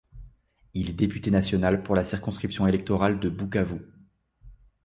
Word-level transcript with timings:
Il 0.73 0.89
est 0.89 0.93
Député 0.93 1.29
National 1.29 1.83
pour 1.83 1.93
la 1.95 2.03
circonscription 2.03 2.65
électorale 2.65 3.19
de 3.19 3.29
Bukavu. 3.29 3.81